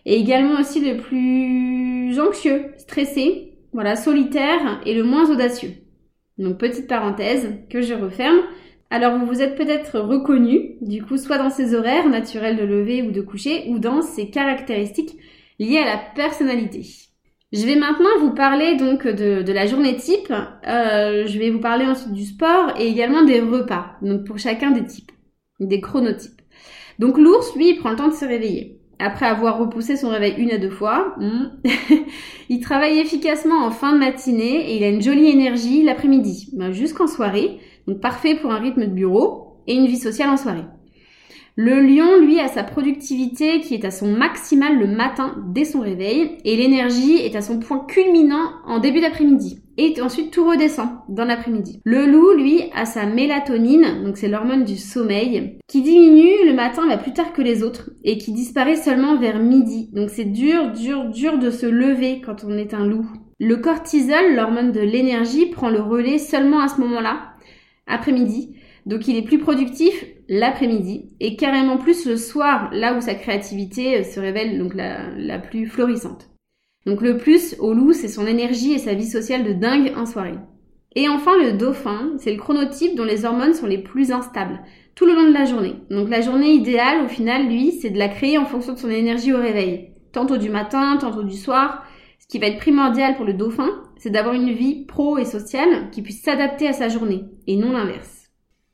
et 0.05 0.19
également 0.19 0.59
aussi 0.59 0.81
le 0.81 0.97
plus 0.97 2.19
anxieux, 2.19 2.73
stressé, 2.75 3.53
voilà, 3.71 3.95
solitaire 3.95 4.81
et 4.85 4.93
le 4.93 5.03
moins 5.03 5.31
audacieux. 5.31 5.71
Donc 6.37 6.57
petite 6.57 6.87
parenthèse 6.87 7.53
que 7.69 7.81
je 7.81 7.93
referme. 7.93 8.41
Alors 8.89 9.17
vous 9.17 9.27
vous 9.27 9.41
êtes 9.41 9.55
peut-être 9.55 9.97
reconnu, 10.01 10.75
du 10.81 11.01
coup, 11.01 11.15
soit 11.15 11.37
dans 11.37 11.49
ces 11.49 11.73
horaires 11.73 12.09
naturels 12.09 12.57
de 12.57 12.65
lever 12.65 13.01
ou 13.01 13.11
de 13.11 13.21
coucher, 13.21 13.63
ou 13.69 13.79
dans 13.79 14.01
ces 14.01 14.29
caractéristiques 14.29 15.15
liées 15.57 15.77
à 15.77 15.85
la 15.85 15.97
personnalité. 15.97 17.04
Je 17.55 17.65
vais 17.65 17.77
maintenant 17.77 18.09
vous 18.19 18.31
parler 18.31 18.75
donc 18.75 19.07
de, 19.07 19.49
la 19.53 19.65
journée 19.65 19.95
type. 19.95 20.29
Euh, 20.67 21.25
je 21.25 21.39
vais 21.39 21.51
vous 21.51 21.59
parler 21.59 21.85
ensuite 21.85 22.11
du 22.11 22.25
sport 22.25 22.73
et 22.77 22.87
également 22.87 23.23
des 23.23 23.39
repas, 23.39 23.95
donc 24.01 24.25
pour 24.25 24.37
chacun 24.37 24.71
des 24.71 24.83
types, 24.83 25.13
des 25.61 25.79
chronotypes. 25.79 26.41
Donc 26.99 27.17
l'ours, 27.17 27.55
lui, 27.55 27.69
il 27.69 27.77
prend 27.77 27.91
le 27.91 27.95
temps 27.95 28.09
de 28.09 28.13
se 28.13 28.25
réveiller 28.25 28.81
après 28.99 29.25
avoir 29.25 29.57
repoussé 29.57 29.95
son 29.95 30.09
réveil 30.09 30.35
une 30.37 30.51
à 30.51 30.57
deux 30.57 30.69
fois, 30.69 31.15
hmm, 31.17 31.51
il 32.49 32.59
travaille 32.59 32.99
efficacement 32.99 33.65
en 33.65 33.71
fin 33.71 33.93
de 33.93 33.99
matinée 33.99 34.71
et 34.71 34.77
il 34.77 34.83
a 34.83 34.89
une 34.89 35.01
jolie 35.01 35.29
énergie 35.29 35.83
l'après-midi, 35.83 36.49
ben, 36.53 36.71
jusqu'en 36.71 37.07
soirée, 37.07 37.59
donc 37.87 37.99
parfait 37.99 38.35
pour 38.35 38.51
un 38.51 38.59
rythme 38.59 38.85
de 38.85 38.91
bureau 38.91 39.57
et 39.67 39.75
une 39.75 39.87
vie 39.87 39.97
sociale 39.97 40.29
en 40.29 40.37
soirée. 40.37 40.63
Le 41.57 41.79
lion, 41.79 42.19
lui, 42.19 42.41
a 42.41 42.49
sa 42.49 42.63
productivité 42.63 43.61
qui 43.61 43.75
est 43.75 43.85
à 43.85 43.91
son 43.91 44.07
maximal 44.07 44.77
le 44.77 44.87
matin 44.87 45.37
dès 45.47 45.63
son 45.63 45.79
réveil 45.79 46.37
et 46.43 46.57
l'énergie 46.57 47.15
est 47.15 47.33
à 47.37 47.41
son 47.41 47.59
point 47.59 47.85
culminant 47.87 48.51
en 48.65 48.79
début 48.79 48.99
d'après-midi 48.99 49.61
et 49.77 50.01
ensuite 50.01 50.31
tout 50.31 50.45
redescend 50.45 50.89
dans 51.07 51.23
l'après-midi. 51.23 51.79
Le 51.85 52.07
loup, 52.07 52.33
lui, 52.33 52.63
a 52.73 52.85
sa 52.85 53.05
mélatonine, 53.05 54.03
donc 54.03 54.17
c'est 54.17 54.27
l'hormone 54.27 54.65
du 54.65 54.75
sommeil, 54.75 55.57
qui 55.69 55.81
diminue 55.81 56.45
le 56.45 56.53
matin 56.53 56.83
mais 56.89 56.97
plus 56.97 57.13
tard 57.13 57.31
que 57.31 57.41
les 57.41 57.63
autres 57.63 57.89
et 58.03 58.17
qui 58.17 58.33
disparaît 58.33 58.75
seulement 58.75 59.17
vers 59.17 59.39
midi. 59.39 59.89
Donc 59.93 60.09
c'est 60.09 60.25
dur, 60.25 60.73
dur, 60.73 61.05
dur 61.05 61.37
de 61.39 61.51
se 61.51 61.65
lever 61.65 62.19
quand 62.19 62.43
on 62.43 62.57
est 62.57 62.73
un 62.73 62.85
loup. 62.85 63.07
Le 63.39 63.55
cortisol, 63.55 64.35
l'hormone 64.35 64.73
de 64.73 64.81
l'énergie, 64.81 65.45
prend 65.45 65.69
le 65.69 65.79
relais 65.79 66.17
seulement 66.17 66.59
à 66.59 66.67
ce 66.67 66.81
moment-là, 66.81 67.33
après-midi. 67.87 68.57
Donc 68.85 69.07
il 69.07 69.15
est 69.15 69.21
plus 69.21 69.39
productif 69.39 70.05
l'après-midi 70.27 71.11
et 71.19 71.35
carrément 71.35 71.77
plus 71.77 72.05
le 72.05 72.17
soir, 72.17 72.69
là 72.71 72.95
où 72.95 73.01
sa 73.01 73.15
créativité 73.15 73.99
euh, 73.99 74.03
se 74.03 74.19
révèle 74.19 74.57
donc 74.57 74.73
la, 74.73 75.39
plus 75.39 75.67
florissante. 75.67 76.29
Donc 76.85 77.01
le 77.01 77.17
plus 77.17 77.55
au 77.59 77.73
loup, 77.73 77.93
c'est 77.93 78.07
son 78.07 78.27
énergie 78.27 78.73
et 78.73 78.79
sa 78.79 78.93
vie 78.93 79.07
sociale 79.07 79.43
de 79.43 79.53
dingue 79.53 79.93
en 79.95 80.05
soirée. 80.05 80.37
Et 80.95 81.09
enfin 81.09 81.31
le 81.41 81.53
dauphin, 81.53 82.13
c'est 82.19 82.31
le 82.31 82.39
chronotype 82.39 82.95
dont 82.95 83.03
les 83.03 83.25
hormones 83.25 83.53
sont 83.53 83.67
les 83.67 83.79
plus 83.79 84.11
instables 84.11 84.61
tout 84.95 85.05
le 85.05 85.13
long 85.13 85.27
de 85.27 85.33
la 85.33 85.45
journée. 85.45 85.75
Donc 85.89 86.09
la 86.09 86.21
journée 86.21 86.53
idéale 86.53 87.03
au 87.03 87.07
final, 87.07 87.47
lui, 87.47 87.73
c'est 87.73 87.89
de 87.89 87.99
la 87.99 88.07
créer 88.07 88.37
en 88.37 88.45
fonction 88.45 88.73
de 88.73 88.79
son 88.79 88.89
énergie 88.89 89.33
au 89.33 89.37
réveil. 89.37 89.91
Tantôt 90.13 90.37
du 90.37 90.49
matin, 90.49 90.97
tantôt 90.97 91.23
du 91.23 91.35
soir. 91.35 91.83
Ce 92.19 92.27
qui 92.27 92.39
va 92.39 92.47
être 92.47 92.59
primordial 92.59 93.15
pour 93.15 93.25
le 93.25 93.33
dauphin, 93.33 93.69
c'est 93.97 94.09
d'avoir 94.09 94.33
une 94.33 94.53
vie 94.53 94.85
pro 94.85 95.17
et 95.17 95.25
sociale 95.25 95.89
qui 95.91 96.01
puisse 96.01 96.23
s'adapter 96.23 96.67
à 96.67 96.73
sa 96.73 96.87
journée 96.87 97.25
et 97.45 97.57
non 97.57 97.71
l'inverse. 97.71 98.24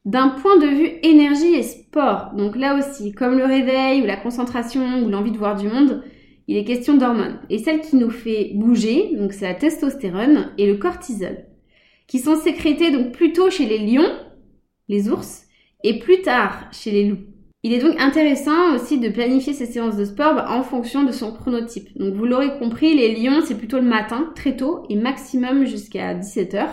D'un 0.04 0.30
point 0.30 0.58
de 0.58 0.66
vue 0.66 0.90
énergie 1.04 1.54
et 1.54 1.64
sport, 1.64 2.32
donc 2.36 2.56
là 2.56 2.76
aussi, 2.76 3.12
comme 3.12 3.38
le 3.38 3.46
réveil 3.46 4.02
ou 4.02 4.06
la 4.06 4.18
concentration 4.18 5.04
ou 5.04 5.10
l'envie 5.10 5.32
de 5.32 5.38
voir 5.38 5.56
du 5.56 5.68
monde, 5.68 6.04
il 6.48 6.58
est 6.58 6.66
question 6.66 6.98
d'hormones. 6.98 7.40
Et 7.52 7.60
celle 7.60 7.82
qui 7.82 7.96
nous 7.96 8.10
fait 8.10 8.52
bouger, 8.56 9.16
donc 9.16 9.32
c'est 9.32 9.48
la 9.48 9.54
testostérone 9.54 10.52
et 10.58 10.66
le 10.66 10.78
cortisol, 10.78 11.46
qui 12.08 12.18
sont 12.18 12.36
sécrétés 12.36 12.90
donc 12.90 13.12
plutôt 13.12 13.52
chez 13.52 13.68
les 13.68 13.78
lions, 13.78 14.12
les 14.90 15.10
ours, 15.10 15.44
et 15.84 16.00
plus 16.00 16.22
tard 16.22 16.68
chez 16.72 16.90
les 16.92 17.08
loups. 17.08 17.32
Il 17.64 17.72
est 17.74 17.80
donc 17.84 18.00
intéressant 18.02 18.74
aussi 18.74 18.98
de 19.00 19.10
planifier 19.10 19.54
ses 19.54 19.68
séances 19.68 19.98
de 19.98 20.06
sport 20.06 20.34
bah, 20.34 20.48
en 20.50 20.64
fonction 20.64 21.04
de 21.04 21.12
son 21.12 21.32
chronotype. 21.32 21.96
Donc 21.96 22.16
vous 22.16 22.26
l'aurez 22.26 22.58
compris, 22.58 22.96
les 22.96 23.14
lions 23.14 23.42
c'est 23.46 23.58
plutôt 23.58 23.78
le 23.78 23.84
matin, 23.84 24.32
très 24.36 24.56
tôt, 24.56 24.84
et 24.90 24.96
maximum 24.96 25.66
jusqu'à 25.66 26.16
17h. 26.16 26.66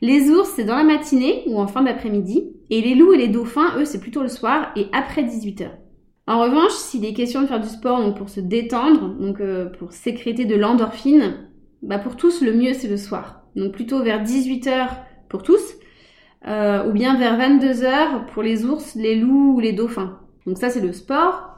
Les 0.00 0.30
ours, 0.30 0.48
c'est 0.54 0.64
dans 0.64 0.76
la 0.76 0.84
matinée 0.84 1.42
ou 1.46 1.58
en 1.58 1.66
fin 1.66 1.82
d'après-midi. 1.82 2.52
Et 2.70 2.80
les 2.80 2.94
loups 2.94 3.12
et 3.12 3.18
les 3.18 3.28
dauphins, 3.28 3.78
eux, 3.78 3.84
c'est 3.84 4.00
plutôt 4.00 4.22
le 4.22 4.28
soir 4.28 4.70
et 4.76 4.86
après 4.92 5.22
18h. 5.22 5.70
En 6.26 6.40
revanche, 6.40 6.72
s'il 6.72 7.04
est 7.06 7.14
question 7.14 7.40
de 7.40 7.46
faire 7.46 7.60
du 7.60 7.68
sport 7.68 8.02
donc 8.02 8.16
pour 8.16 8.28
se 8.28 8.40
détendre, 8.40 9.14
donc 9.18 9.40
euh, 9.40 9.66
pour 9.66 9.92
sécréter 9.92 10.44
de 10.44 10.54
l'endorphine, 10.54 11.48
bah 11.82 11.98
pour 11.98 12.16
tous, 12.16 12.42
le 12.42 12.52
mieux, 12.52 12.74
c'est 12.74 12.88
le 12.88 12.98
soir. 12.98 13.44
Donc 13.56 13.72
plutôt 13.72 14.02
vers 14.02 14.22
18h 14.22 14.88
pour 15.30 15.42
tous, 15.42 15.62
euh, 16.46 16.88
ou 16.88 16.92
bien 16.92 17.16
vers 17.16 17.38
22h 17.38 18.26
pour 18.32 18.42
les 18.42 18.66
ours, 18.66 18.94
les 18.94 19.16
loups 19.16 19.54
ou 19.56 19.60
les 19.60 19.72
dauphins. 19.72 20.18
Donc 20.46 20.58
ça, 20.58 20.68
c'est 20.68 20.80
le 20.80 20.92
sport. 20.92 21.48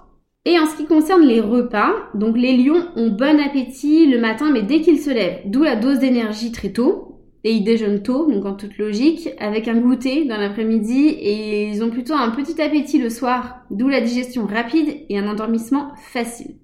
Et 0.44 0.58
en 0.58 0.66
ce 0.66 0.76
qui 0.76 0.86
concerne 0.86 1.22
les 1.22 1.40
repas, 1.40 1.92
donc 2.14 2.38
les 2.38 2.56
lions 2.56 2.86
ont 2.96 3.10
bon 3.10 3.40
appétit 3.40 4.06
le 4.06 4.18
matin, 4.18 4.50
mais 4.52 4.62
dès 4.62 4.80
qu'ils 4.80 5.00
se 5.00 5.10
lèvent, 5.10 5.42
d'où 5.46 5.64
la 5.64 5.76
dose 5.76 5.98
d'énergie 5.98 6.52
très 6.52 6.70
tôt. 6.70 7.09
Et 7.44 7.52
ils 7.52 7.64
déjeunent 7.64 8.02
tôt, 8.02 8.30
donc 8.30 8.44
en 8.44 8.54
toute 8.54 8.76
logique, 8.76 9.30
avec 9.38 9.66
un 9.66 9.78
goûter 9.78 10.26
dans 10.26 10.36
l'après-midi, 10.36 11.08
et 11.08 11.68
ils 11.68 11.82
ont 11.82 11.90
plutôt 11.90 12.14
un 12.14 12.30
petit 12.30 12.60
appétit 12.60 12.98
le 12.98 13.08
soir, 13.08 13.60
d'où 13.70 13.88
la 13.88 14.00
digestion 14.00 14.46
rapide 14.46 15.04
et 15.08 15.18
un 15.18 15.28
endormissement 15.28 15.92
facile. 15.96 16.54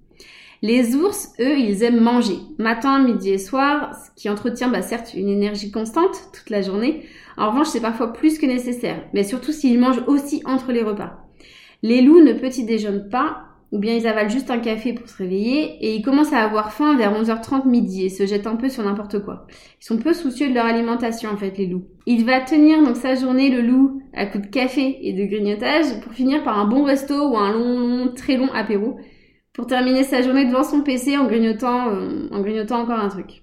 Les 0.63 0.95
ours, 0.95 1.33
eux, 1.39 1.59
ils 1.59 1.83
aiment 1.83 2.01
manger, 2.01 2.37
matin, 2.59 3.03
midi 3.03 3.31
et 3.31 3.39
soir, 3.39 3.95
ce 3.95 4.11
qui 4.21 4.29
entretient 4.29 4.69
bah, 4.69 4.83
certes 4.83 5.15
une 5.15 5.29
énergie 5.29 5.71
constante 5.71 6.31
toute 6.33 6.51
la 6.51 6.63
journée. 6.63 7.05
En 7.37 7.51
revanche, 7.51 7.69
c'est 7.69 7.81
parfois 7.81 8.13
plus 8.13 8.39
que 8.39 8.47
nécessaire, 8.47 9.03
mais 9.13 9.23
surtout 9.23 9.53
s'ils 9.53 9.79
mangent 9.79 10.03
aussi 10.07 10.43
entre 10.47 10.73
les 10.73 10.83
repas. 10.83 11.27
Les 11.83 12.01
loups 12.01 12.23
ne 12.23 12.33
petit 12.33 12.65
déjeunent 12.65 13.09
pas, 13.11 13.46
ou 13.73 13.79
bien 13.79 13.95
ils 13.95 14.07
avalent 14.07 14.31
juste 14.31 14.51
un 14.51 14.59
café 14.59 14.93
pour 14.93 15.09
se 15.09 15.17
réveiller, 15.17 15.77
et 15.81 15.95
ils 15.95 16.03
commencent 16.03 16.33
à 16.33 16.43
avoir 16.43 16.73
faim 16.73 16.97
vers 16.97 17.13
11h30 17.13 17.69
midi 17.69 18.05
et 18.05 18.09
se 18.09 18.27
jettent 18.27 18.47
un 18.47 18.57
peu 18.57 18.69
sur 18.69 18.85
n'importe 18.85 19.25
quoi. 19.25 19.47
Ils 19.81 19.85
sont 19.85 19.99
peu 19.99 20.13
soucieux 20.13 20.49
de 20.49 20.55
leur 20.55 20.67
alimentation 20.67 21.31
en 21.31 21.37
fait 21.37 21.59
les 21.59 21.67
loups. 21.67 21.85
Il 22.07 22.25
va 22.25 22.41
tenir 22.41 22.83
donc 22.83 22.97
sa 22.97 23.15
journée 23.15 23.51
le 23.51 23.63
loup 23.63 24.03
à 24.15 24.27
coups 24.27 24.47
de 24.47 24.51
café 24.51 24.99
et 25.03 25.13
de 25.13 25.25
grignotage 25.25 26.01
pour 26.03 26.13
finir 26.13 26.43
par 26.45 26.59
un 26.59 26.67
bon 26.67 26.85
resto 26.85 27.31
ou 27.31 27.37
un 27.37 27.53
long, 27.53 28.13
très 28.15 28.37
long 28.37 28.53
apéro 28.53 28.99
pour 29.53 29.67
terminer 29.67 30.03
sa 30.03 30.23
journée 30.23 30.45
devant 30.45 30.65
son 30.65 30.83
PC 30.83 31.17
euh, 31.17 31.21
en 31.21 32.41
grignotant 32.43 32.79
encore 32.79 32.99
un 32.99 33.09
truc. 33.09 33.43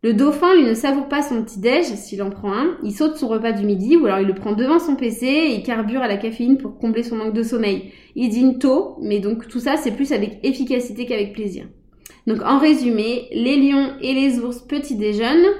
Le 0.00 0.14
dauphin, 0.14 0.54
lui, 0.54 0.62
ne 0.62 0.74
savoure 0.74 1.08
pas 1.08 1.22
son 1.22 1.42
petit-déj, 1.42 1.86
s'il 1.86 2.22
en 2.22 2.30
prend 2.30 2.52
un. 2.52 2.76
Il 2.84 2.92
saute 2.92 3.16
son 3.16 3.26
repas 3.26 3.50
du 3.50 3.66
midi, 3.66 3.96
ou 3.96 4.06
alors 4.06 4.20
il 4.20 4.28
le 4.28 4.34
prend 4.34 4.52
devant 4.52 4.78
son 4.78 4.94
PC 4.94 5.26
et 5.26 5.54
il 5.56 5.64
carbure 5.64 6.02
à 6.02 6.06
la 6.06 6.16
caféine 6.16 6.56
pour 6.56 6.78
combler 6.78 7.02
son 7.02 7.16
manque 7.16 7.34
de 7.34 7.42
sommeil. 7.42 7.90
Il 8.14 8.28
dîne 8.28 8.60
tôt, 8.60 8.96
mais 9.02 9.18
donc 9.18 9.48
tout 9.48 9.58
ça, 9.58 9.76
c'est 9.76 9.96
plus 9.96 10.12
avec 10.12 10.38
efficacité 10.44 11.04
qu'avec 11.04 11.32
plaisir. 11.32 11.66
Donc 12.28 12.42
en 12.44 12.58
résumé, 12.58 13.26
les 13.32 13.56
lions 13.56 13.94
et 14.00 14.14
les 14.14 14.38
ours 14.38 14.60
petit 14.60 14.94
déjeunent, 14.94 15.52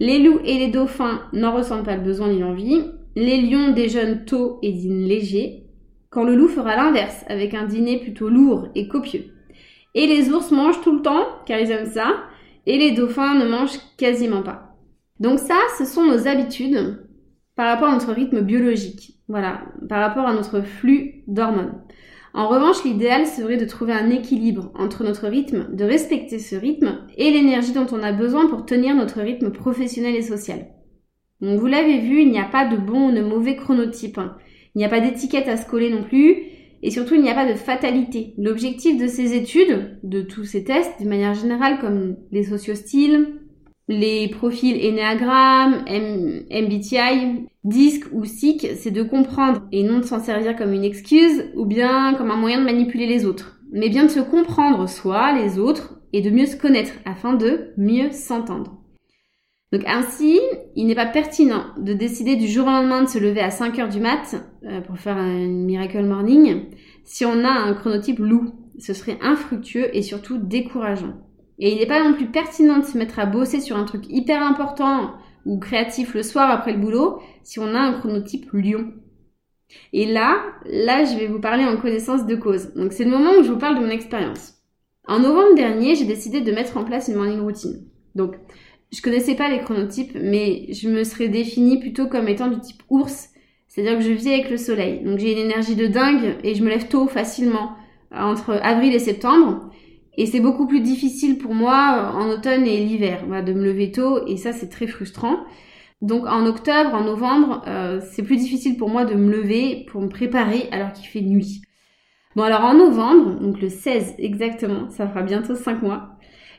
les 0.00 0.20
loups 0.20 0.40
et 0.46 0.58
les 0.58 0.68
dauphins 0.68 1.20
n'en 1.34 1.54
ressentent 1.54 1.84
pas 1.84 1.96
le 1.96 2.02
besoin 2.02 2.28
ni 2.28 2.38
l'envie, 2.38 2.82
les 3.14 3.42
lions 3.42 3.72
déjeunent 3.72 4.24
tôt 4.24 4.58
et 4.62 4.72
dînent 4.72 5.06
léger, 5.06 5.64
quand 6.08 6.24
le 6.24 6.34
loup 6.34 6.48
fera 6.48 6.76
l'inverse, 6.76 7.26
avec 7.28 7.52
un 7.52 7.66
dîner 7.66 7.98
plutôt 7.98 8.30
lourd 8.30 8.68
et 8.74 8.88
copieux. 8.88 9.26
Et 9.94 10.06
les 10.06 10.30
ours 10.30 10.50
mangent 10.50 10.80
tout 10.80 10.92
le 10.92 11.02
temps, 11.02 11.26
car 11.44 11.58
ils 11.60 11.70
aiment 11.70 11.90
ça, 11.90 12.16
et 12.66 12.78
les 12.78 12.92
dauphins 12.92 13.34
ne 13.34 13.48
mangent 13.48 13.80
quasiment 13.96 14.42
pas. 14.42 14.76
Donc 15.20 15.38
ça, 15.38 15.58
ce 15.78 15.84
sont 15.84 16.04
nos 16.04 16.26
habitudes 16.28 17.06
par 17.54 17.68
rapport 17.68 17.88
à 17.88 17.94
notre 17.94 18.12
rythme 18.12 18.42
biologique. 18.42 19.14
Voilà, 19.28 19.62
par 19.88 20.00
rapport 20.00 20.26
à 20.26 20.34
notre 20.34 20.60
flux 20.60 21.24
d'hormones. 21.26 21.74
En 22.34 22.48
revanche, 22.48 22.84
l'idéal 22.84 23.26
serait 23.26 23.56
de 23.56 23.64
trouver 23.64 23.94
un 23.94 24.10
équilibre 24.10 24.70
entre 24.74 25.04
notre 25.04 25.26
rythme, 25.26 25.74
de 25.74 25.84
respecter 25.84 26.38
ce 26.38 26.54
rythme 26.54 26.98
et 27.16 27.30
l'énergie 27.30 27.72
dont 27.72 27.86
on 27.92 28.02
a 28.02 28.12
besoin 28.12 28.46
pour 28.46 28.66
tenir 28.66 28.94
notre 28.94 29.20
rythme 29.20 29.50
professionnel 29.50 30.14
et 30.14 30.22
social. 30.22 30.66
Donc 31.40 31.58
vous 31.58 31.66
l'avez 31.66 31.98
vu, 31.98 32.20
il 32.20 32.30
n'y 32.30 32.38
a 32.38 32.44
pas 32.44 32.66
de 32.66 32.76
bon 32.76 33.08
ou 33.08 33.12
de 33.12 33.22
mauvais 33.22 33.56
chronotype. 33.56 34.20
Il 34.74 34.78
n'y 34.78 34.84
a 34.84 34.90
pas 34.90 35.00
d'étiquette 35.00 35.48
à 35.48 35.56
se 35.56 35.66
coller 35.66 35.90
non 35.90 36.02
plus. 36.02 36.42
Et 36.82 36.90
surtout, 36.90 37.14
il 37.14 37.22
n'y 37.22 37.30
a 37.30 37.34
pas 37.34 37.50
de 37.50 37.54
fatalité. 37.56 38.34
L'objectif 38.38 38.98
de 38.98 39.06
ces 39.06 39.34
études, 39.34 39.98
de 40.02 40.22
tous 40.22 40.44
ces 40.44 40.64
tests, 40.64 41.02
de 41.02 41.08
manière 41.08 41.34
générale, 41.34 41.78
comme 41.80 42.16
les 42.32 42.44
sociostyles, 42.44 43.40
les 43.88 44.28
profils 44.28 44.76
Enneagram, 44.84 45.84
MBTI, 46.50 47.46
DISC 47.64 48.06
ou 48.12 48.24
SIC, 48.24 48.68
c'est 48.76 48.90
de 48.90 49.02
comprendre 49.02 49.62
et 49.72 49.82
non 49.84 49.98
de 49.98 50.04
s'en 50.04 50.20
servir 50.20 50.56
comme 50.56 50.72
une 50.72 50.84
excuse 50.84 51.44
ou 51.54 51.64
bien 51.64 52.14
comme 52.14 52.30
un 52.30 52.36
moyen 52.36 52.60
de 52.60 52.64
manipuler 52.64 53.06
les 53.06 53.24
autres. 53.24 53.60
Mais 53.72 53.88
bien 53.88 54.04
de 54.04 54.10
se 54.10 54.20
comprendre 54.20 54.88
soi, 54.88 55.32
les 55.32 55.58
autres, 55.58 56.00
et 56.12 56.20
de 56.20 56.30
mieux 56.30 56.46
se 56.46 56.56
connaître 56.56 56.92
afin 57.04 57.34
de 57.34 57.72
mieux 57.76 58.10
s'entendre. 58.10 58.78
Donc 59.76 59.84
ainsi, 59.86 60.40
il 60.74 60.86
n'est 60.86 60.94
pas 60.94 61.04
pertinent 61.04 61.66
de 61.76 61.92
décider 61.92 62.36
du 62.36 62.48
jour 62.48 62.66
au 62.66 62.70
lendemain 62.70 63.02
de 63.02 63.10
se 63.10 63.18
lever 63.18 63.42
à 63.42 63.50
5 63.50 63.78
heures 63.78 63.90
du 63.90 64.00
mat 64.00 64.34
euh, 64.64 64.80
pour 64.80 64.96
faire 64.96 65.18
un 65.18 65.48
miracle 65.48 66.02
morning 66.02 66.70
si 67.04 67.26
on 67.26 67.44
a 67.44 67.50
un 67.50 67.74
chronotype 67.74 68.18
loup. 68.18 68.54
Ce 68.78 68.94
serait 68.94 69.18
infructueux 69.20 69.94
et 69.94 70.00
surtout 70.00 70.38
décourageant. 70.38 71.12
Et 71.58 71.72
il 71.72 71.78
n'est 71.78 71.86
pas 71.86 72.02
non 72.02 72.14
plus 72.14 72.28
pertinent 72.28 72.78
de 72.78 72.86
se 72.86 72.96
mettre 72.96 73.18
à 73.18 73.26
bosser 73.26 73.60
sur 73.60 73.76
un 73.76 73.84
truc 73.84 74.04
hyper 74.08 74.42
important 74.42 75.12
ou 75.44 75.58
créatif 75.58 76.14
le 76.14 76.22
soir 76.22 76.50
après 76.50 76.72
le 76.72 76.78
boulot 76.78 77.20
si 77.42 77.58
on 77.58 77.74
a 77.74 77.78
un 77.78 77.98
chronotype 77.98 78.50
lion. 78.54 78.94
Et 79.92 80.06
là, 80.06 80.40
là, 80.64 81.04
je 81.04 81.18
vais 81.18 81.26
vous 81.26 81.40
parler 81.40 81.66
en 81.66 81.76
connaissance 81.76 82.24
de 82.24 82.34
cause. 82.34 82.72
Donc 82.72 82.94
c'est 82.94 83.04
le 83.04 83.10
moment 83.10 83.32
où 83.38 83.42
je 83.42 83.52
vous 83.52 83.58
parle 83.58 83.78
de 83.78 83.84
mon 83.84 83.90
expérience. 83.90 84.54
En 85.06 85.18
novembre 85.18 85.54
dernier, 85.54 85.96
j'ai 85.96 86.06
décidé 86.06 86.40
de 86.40 86.52
mettre 86.52 86.78
en 86.78 86.84
place 86.84 87.08
une 87.08 87.16
morning 87.16 87.40
routine. 87.40 87.84
Je 88.92 89.02
connaissais 89.02 89.34
pas 89.34 89.48
les 89.48 89.60
chronotypes, 89.60 90.16
mais 90.20 90.72
je 90.72 90.88
me 90.88 91.04
serais 91.04 91.28
définie 91.28 91.78
plutôt 91.78 92.06
comme 92.06 92.28
étant 92.28 92.48
du 92.48 92.60
type 92.60 92.82
ours. 92.88 93.30
C'est-à-dire 93.68 93.98
que 93.98 94.04
je 94.04 94.12
vis 94.12 94.32
avec 94.32 94.50
le 94.50 94.56
soleil. 94.56 95.02
Donc 95.04 95.18
j'ai 95.18 95.32
une 95.32 95.50
énergie 95.50 95.76
de 95.76 95.86
dingue 95.86 96.36
et 96.42 96.54
je 96.54 96.62
me 96.62 96.68
lève 96.68 96.88
tôt 96.88 97.06
facilement 97.08 97.72
entre 98.10 98.52
avril 98.62 98.94
et 98.94 98.98
septembre. 98.98 99.70
Et 100.16 100.26
c'est 100.26 100.40
beaucoup 100.40 100.66
plus 100.66 100.80
difficile 100.80 101.36
pour 101.36 101.54
moi 101.54 102.12
en 102.14 102.30
automne 102.30 102.66
et 102.66 102.84
l'hiver 102.84 103.24
de 103.44 103.52
me 103.52 103.64
lever 103.64 103.90
tôt 103.90 104.26
et 104.26 104.36
ça 104.36 104.52
c'est 104.52 104.68
très 104.68 104.86
frustrant. 104.86 105.40
Donc 106.02 106.26
en 106.26 106.46
octobre, 106.46 106.94
en 106.94 107.04
novembre, 107.04 107.62
euh, 107.66 108.00
c'est 108.12 108.22
plus 108.22 108.36
difficile 108.36 108.76
pour 108.76 108.88
moi 108.88 109.04
de 109.04 109.14
me 109.14 109.30
lever 109.30 109.86
pour 109.90 110.00
me 110.00 110.08
préparer 110.08 110.68
alors 110.70 110.92
qu'il 110.92 111.06
fait 111.06 111.20
nuit. 111.20 111.62
Bon 112.34 112.42
alors 112.42 112.64
en 112.64 112.74
novembre, 112.74 113.40
donc 113.40 113.60
le 113.60 113.68
16 113.68 114.14
exactement, 114.18 114.90
ça 114.90 115.08
fera 115.08 115.22
bientôt 115.22 115.54
5 115.54 115.82
mois, 115.82 116.15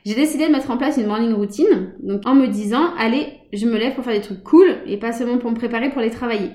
j'ai 0.08 0.14
décidé 0.14 0.46
de 0.46 0.52
mettre 0.52 0.70
en 0.70 0.78
place 0.78 0.96
une 0.96 1.06
morning 1.06 1.34
routine, 1.34 1.92
donc 2.02 2.22
en 2.24 2.34
me 2.34 2.46
disant, 2.46 2.94
allez, 2.96 3.26
je 3.52 3.66
me 3.66 3.76
lève 3.76 3.94
pour 3.94 4.04
faire 4.04 4.14
des 4.14 4.22
trucs 4.22 4.42
cool 4.42 4.76
et 4.86 4.96
pas 4.96 5.12
seulement 5.12 5.36
pour 5.36 5.50
me 5.50 5.56
préparer 5.56 5.90
pour 5.90 6.00
les 6.00 6.08
travailler. 6.08 6.48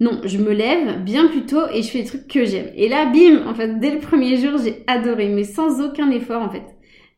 Non, 0.00 0.20
je 0.24 0.36
me 0.38 0.52
lève 0.52 1.00
bien 1.04 1.28
plus 1.28 1.46
tôt 1.46 1.62
et 1.72 1.82
je 1.82 1.88
fais 1.88 2.00
des 2.00 2.06
trucs 2.06 2.26
que 2.26 2.44
j'aime. 2.44 2.72
Et 2.74 2.88
là, 2.88 3.06
bim, 3.06 3.46
en 3.46 3.54
fait, 3.54 3.78
dès 3.78 3.92
le 3.92 4.00
premier 4.00 4.36
jour, 4.36 4.58
j'ai 4.60 4.82
adoré, 4.88 5.28
mais 5.28 5.44
sans 5.44 5.80
aucun 5.80 6.10
effort 6.10 6.42
en 6.42 6.50
fait. 6.50 6.64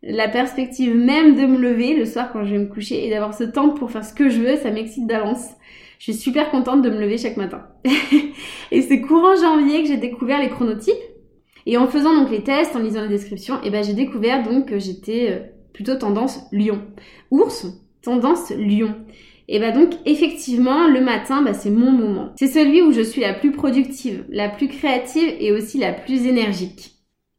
La 0.03 0.29
perspective 0.29 0.95
même 0.95 1.35
de 1.35 1.47
me 1.47 1.57
lever 1.57 1.95
le 1.95 2.05
soir 2.05 2.31
quand 2.31 2.45
je 2.45 2.51
vais 2.51 2.59
me 2.59 2.69
coucher 2.69 3.07
et 3.07 3.09
d'avoir 3.09 3.33
ce 3.33 3.45
temps 3.45 3.71
pour 3.71 3.91
faire 3.91 4.05
ce 4.05 4.13
que 4.13 4.29
je 4.29 4.43
veux, 4.43 4.57
ça 4.57 4.71
m'excite 4.71 5.07
d'avance. 5.07 5.47
Je 5.99 6.13
suis 6.13 6.21
super 6.21 6.51
contente 6.51 6.83
de 6.83 6.91
me 6.91 7.01
lever 7.01 7.17
chaque 7.17 7.39
matin. 7.39 7.63
et 8.71 8.83
c'est 8.83 9.01
courant 9.01 9.35
janvier 9.35 9.81
que 9.81 9.89
j'ai 9.89 9.97
découvert 9.97 10.43
les 10.43 10.51
chronotypes 10.51 10.93
et 11.67 11.79
en 11.79 11.87
faisant 11.87 12.15
donc 12.15 12.31
les 12.31 12.43
tests, 12.43 12.77
en 12.77 12.81
lisant 12.81 13.03
les 13.03 13.09
descriptions, 13.09 13.57
et 13.57 13.69
eh 13.69 13.71
ben 13.71 13.83
j'ai 13.83 13.95
découvert 13.95 14.43
donc 14.43 14.69
que 14.69 14.79
j'étais 14.79 15.31
euh, 15.31 15.39
plutôt 15.75 15.97
tendance 15.97 16.41
lion. 16.53 16.81
Ours, 17.31 17.67
tendance 18.01 18.51
lion. 18.51 18.95
Et 19.47 19.59
bah 19.59 19.73
donc 19.73 19.91
effectivement 20.07 20.89
le 20.89 21.03
matin 21.03 21.43
bah, 21.43 21.53
c'est 21.53 21.71
mon 21.71 21.91
moment. 21.91 22.31
C'est 22.37 22.47
celui 22.47 22.81
où 22.81 22.93
je 22.93 23.03
suis 23.03 23.21
la 23.21 23.35
plus 23.35 23.53
productive, 23.53 24.25
la 24.31 24.49
plus 24.49 24.69
créative 24.69 25.35
et 25.39 25.53
aussi 25.53 25.77
la 25.77 25.93
plus 25.93 26.27
énergique. 26.27 26.94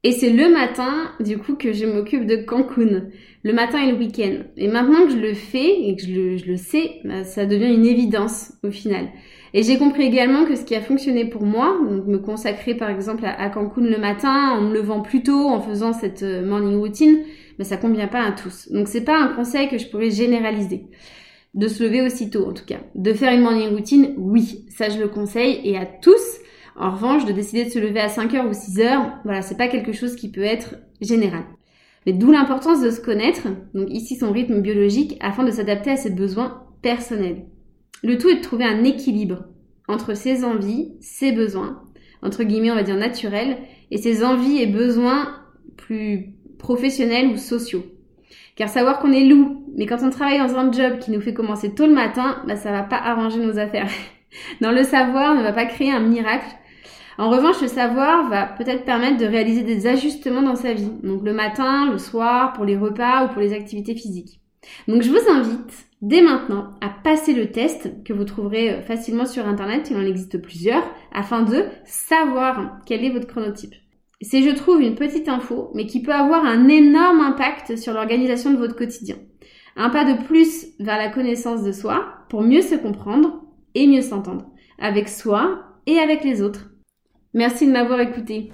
Et 0.05 0.11
c'est 0.11 0.29
le 0.29 0.49
matin 0.49 1.09
du 1.19 1.39
coup 1.39 1.55
que 1.55 1.73
je 1.73 1.87
m'occupe 1.87 2.27
de 2.27 2.35
Cancun. 2.35 3.05
Le 3.41 3.53
matin 3.53 3.79
et 3.81 3.91
le 3.91 3.97
week-end. 3.97 4.43
Et 4.55 4.67
maintenant 4.67 5.03
que 5.03 5.09
je 5.09 5.17
le 5.17 5.33
fais 5.33 5.81
et 5.81 5.95
que 5.95 6.03
je 6.03 6.45
le, 6.45 6.57
sais, 6.57 6.99
bah, 7.03 7.23
ça 7.23 7.47
devient 7.47 7.73
une 7.73 7.87
évidence 7.87 8.53
au 8.63 8.69
final. 8.69 9.07
Et 9.55 9.63
j'ai 9.63 9.79
compris 9.79 10.03
également 10.03 10.45
que 10.45 10.55
ce 10.55 10.63
qui 10.63 10.75
a 10.75 10.81
fonctionné 10.81 11.25
pour 11.25 11.43
moi, 11.43 11.75
donc 11.89 12.05
me 12.05 12.19
consacrer 12.19 12.75
par 12.75 12.91
exemple 12.91 13.25
à, 13.25 13.49
Cancun 13.49 13.81
le 13.81 13.97
matin 13.97 14.51
en 14.51 14.61
me 14.61 14.75
levant 14.75 15.01
plus 15.01 15.23
tôt, 15.23 15.47
en 15.47 15.59
faisant 15.59 15.91
cette 15.91 16.21
euh, 16.21 16.45
morning 16.45 16.77
routine, 16.77 17.23
mais 17.57 17.65
ça 17.65 17.77
convient 17.77 18.07
pas 18.07 18.21
à 18.21 18.31
tous. 18.31 18.71
Donc 18.71 18.87
c'est 18.87 19.05
pas 19.05 19.19
un 19.19 19.29
conseil 19.29 19.69
que 19.69 19.79
je 19.79 19.87
pourrais 19.87 20.11
généraliser. 20.11 20.85
De 21.55 21.67
se 21.67 21.83
lever 21.83 22.03
aussitôt 22.03 22.45
en 22.45 22.53
tout 22.53 22.65
cas. 22.65 22.81
De 22.93 23.11
faire 23.11 23.33
une 23.33 23.41
morning 23.41 23.69
routine, 23.69 24.13
oui, 24.17 24.65
ça 24.69 24.89
je 24.89 24.99
le 24.99 25.07
conseille 25.07 25.61
et 25.63 25.77
à 25.77 25.87
tous. 25.87 26.34
En 26.77 26.91
revanche, 26.91 27.25
de 27.25 27.31
décider 27.31 27.65
de 27.65 27.69
se 27.69 27.79
lever 27.79 28.01
à 28.01 28.07
5h 28.07 28.47
ou 28.47 28.51
6h, 28.51 29.21
voilà, 29.23 29.41
c'est 29.41 29.57
pas 29.57 29.67
quelque 29.67 29.93
chose 29.93 30.15
qui 30.15 30.29
peut 30.29 30.43
être 30.43 30.75
général. 31.01 31.43
Mais 32.05 32.13
d'où 32.13 32.31
l'importance 32.31 32.81
de 32.81 32.91
se 32.91 33.01
connaître, 33.01 33.47
donc 33.73 33.89
ici 33.89 34.15
son 34.15 34.31
rythme 34.31 34.61
biologique, 34.61 35.17
afin 35.21 35.43
de 35.43 35.51
s'adapter 35.51 35.91
à 35.91 35.97
ses 35.97 36.11
besoins 36.11 36.63
personnels. 36.81 37.45
Le 38.03 38.17
tout 38.17 38.29
est 38.29 38.35
de 38.35 38.41
trouver 38.41 38.65
un 38.65 38.83
équilibre 38.83 39.45
entre 39.87 40.15
ses 40.15 40.43
envies, 40.43 40.93
ses 40.99 41.31
besoins, 41.31 41.81
entre 42.21 42.43
guillemets 42.43 42.71
on 42.71 42.75
va 42.75 42.83
dire 42.83 42.97
naturels, 42.97 43.57
et 43.91 43.97
ses 43.97 44.23
envies 44.23 44.61
et 44.61 44.67
besoins 44.67 45.41
plus 45.77 46.33
professionnels 46.59 47.27
ou 47.27 47.37
sociaux. 47.37 47.85
Car 48.55 48.69
savoir 48.69 48.99
qu'on 48.99 49.11
est 49.11 49.25
loup, 49.25 49.65
mais 49.75 49.85
quand 49.85 50.03
on 50.03 50.09
travaille 50.09 50.39
dans 50.39 50.55
un 50.55 50.71
job 50.71 50.99
qui 50.99 51.11
nous 51.11 51.21
fait 51.21 51.33
commencer 51.33 51.73
tôt 51.73 51.87
le 51.87 51.93
matin, 51.93 52.41
bah 52.47 52.55
ça 52.55 52.71
va 52.71 52.83
pas 52.83 52.97
arranger 52.97 53.39
nos 53.39 53.57
affaires. 53.57 53.89
dans 54.61 54.71
le 54.71 54.83
savoir 54.83 55.35
ne 55.35 55.43
va 55.43 55.53
pas 55.53 55.65
créer 55.65 55.91
un 55.91 55.99
miracle. 55.99 56.45
En 57.17 57.29
revanche, 57.29 57.61
le 57.61 57.67
savoir 57.67 58.29
va 58.29 58.45
peut-être 58.45 58.83
permettre 58.83 59.17
de 59.17 59.25
réaliser 59.25 59.63
des 59.63 59.87
ajustements 59.87 60.41
dans 60.41 60.55
sa 60.55 60.73
vie. 60.73 60.91
Donc 61.03 61.23
le 61.23 61.33
matin, 61.33 61.89
le 61.91 61.97
soir, 61.97 62.53
pour 62.53 62.65
les 62.65 62.77
repas 62.77 63.25
ou 63.25 63.29
pour 63.29 63.41
les 63.41 63.53
activités 63.53 63.95
physiques. 63.95 64.41
Donc 64.87 65.01
je 65.01 65.09
vous 65.09 65.31
invite 65.31 65.87
dès 66.01 66.21
maintenant 66.21 66.71
à 66.81 66.89
passer 66.89 67.33
le 67.33 67.51
test 67.51 68.03
que 68.03 68.13
vous 68.13 68.25
trouverez 68.25 68.71
euh, 68.71 68.81
facilement 68.81 69.25
sur 69.25 69.47
internet, 69.47 69.89
il 69.89 69.97
en 69.97 70.05
existe 70.05 70.41
plusieurs, 70.41 70.83
afin 71.13 71.43
de 71.43 71.65
savoir 71.85 72.79
quel 72.85 73.03
est 73.03 73.11
votre 73.11 73.27
chronotype. 73.27 73.73
C'est, 74.21 74.41
je 74.41 74.55
trouve, 74.55 74.81
une 74.81 74.95
petite 74.95 75.29
info, 75.29 75.71
mais 75.73 75.85
qui 75.85 76.01
peut 76.01 76.13
avoir 76.13 76.43
un 76.45 76.67
énorme 76.67 77.21
impact 77.21 77.77
sur 77.77 77.93
l'organisation 77.93 78.51
de 78.51 78.57
votre 78.57 78.75
quotidien. 78.75 79.17
Un 79.75 79.89
pas 79.89 80.05
de 80.05 80.23
plus 80.25 80.67
vers 80.79 80.97
la 80.97 81.09
connaissance 81.09 81.63
de 81.63 81.71
soi 81.71 82.05
pour 82.29 82.41
mieux 82.41 82.61
se 82.61 82.75
comprendre 82.75 83.43
et 83.75 83.87
mieux 83.87 84.01
s'entendre, 84.01 84.45
avec 84.79 85.09
soi 85.09 85.63
et 85.85 85.99
avec 85.99 86.23
les 86.23 86.41
autres. 86.41 86.74
Merci 87.35 87.67
de 87.67 87.73
m'avoir 87.73 87.99
écouté. 87.99 88.49